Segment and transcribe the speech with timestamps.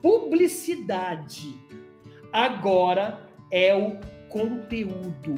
[0.00, 1.54] publicidade.
[2.32, 3.20] Agora
[3.50, 3.98] é o
[4.28, 5.34] conteúdo.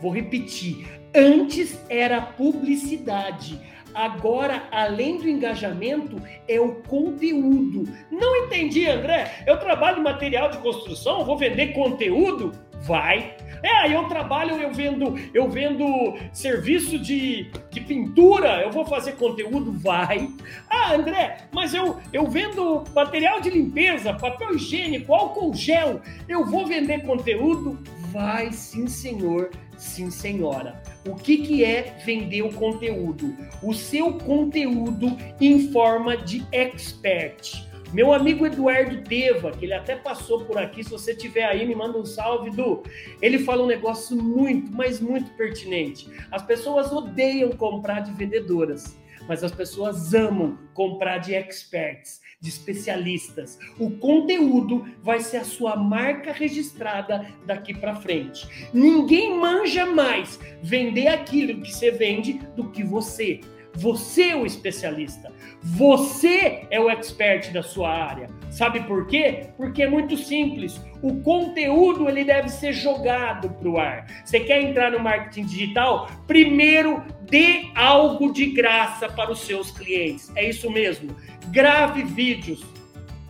[0.00, 0.86] Vou repetir.
[1.14, 3.60] Antes era publicidade.
[3.94, 7.84] Agora, além do engajamento, é o conteúdo.
[8.10, 9.42] Não entendi, André?
[9.46, 12.52] Eu trabalho em material de construção, vou vender conteúdo?
[12.82, 13.36] Vai.
[13.62, 19.72] É, eu trabalho, eu vendo, eu vendo serviço de, de pintura, eu vou fazer conteúdo?
[19.72, 20.28] Vai.
[20.68, 26.66] Ah, André, mas eu, eu vendo material de limpeza, papel higiênico, álcool gel, eu vou
[26.66, 27.78] vender conteúdo?
[28.12, 30.82] Vai sim, senhor, sim, senhora.
[31.06, 33.36] O que, que é vender o conteúdo?
[33.62, 37.69] O seu conteúdo em forma de expert.
[37.92, 41.74] Meu amigo Eduardo Teva, que ele até passou por aqui, se você tiver aí, me
[41.74, 42.84] manda um salve, Du.
[43.20, 46.08] Ele fala um negócio muito, mas muito pertinente.
[46.30, 53.58] As pessoas odeiam comprar de vendedoras, mas as pessoas amam comprar de experts, de especialistas.
[53.76, 58.70] O conteúdo vai ser a sua marca registrada daqui para frente.
[58.72, 63.40] Ninguém manja mais vender aquilo que você vende do que você.
[63.74, 65.32] Você é o especialista.
[65.62, 68.28] Você é o expert da sua área.
[68.50, 69.48] Sabe por quê?
[69.56, 70.80] Porque é muito simples.
[71.02, 74.06] O conteúdo ele deve ser jogado para o ar.
[74.24, 76.10] Você quer entrar no marketing digital?
[76.26, 80.30] Primeiro dê algo de graça para os seus clientes.
[80.34, 81.14] É isso mesmo.
[81.46, 82.64] Grave vídeos,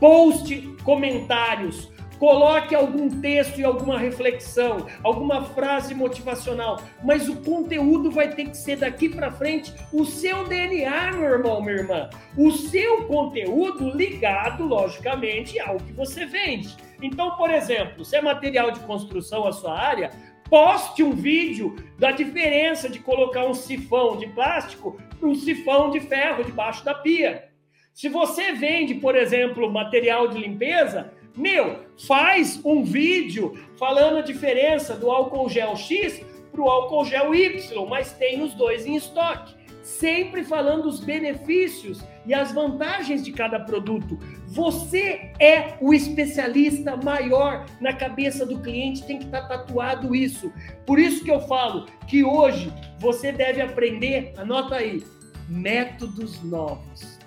[0.00, 8.28] poste comentários, Coloque algum texto e alguma reflexão, alguma frase motivacional, mas o conteúdo vai
[8.28, 12.10] ter que ser daqui para frente o seu DNA, meu irmão, minha irmã.
[12.36, 16.76] O seu conteúdo ligado, logicamente, ao que você vende.
[17.00, 20.10] Então, por exemplo, se é material de construção a sua área,
[20.50, 26.00] poste um vídeo da diferença de colocar um sifão de plástico para um sifão de
[26.00, 27.48] ferro debaixo da pia.
[27.94, 34.94] Se você vende, por exemplo, material de limpeza, meu, faz um vídeo falando a diferença
[34.94, 36.20] do álcool gel X
[36.50, 39.54] para o álcool gel Y, mas tem os dois em estoque.
[39.82, 44.18] Sempre falando os benefícios e as vantagens de cada produto.
[44.48, 50.52] Você é o especialista maior na cabeça do cliente, tem que estar tá tatuado isso.
[50.84, 55.02] Por isso que eu falo que hoje você deve aprender, anota aí,
[55.48, 57.19] métodos novos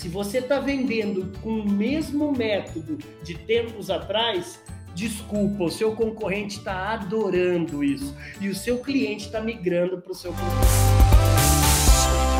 [0.00, 4.58] se você está vendendo com o mesmo método de tempos atrás,
[4.94, 10.14] desculpa, o seu concorrente está adorando isso e o seu cliente está migrando para o
[10.14, 12.39] seu concorrente.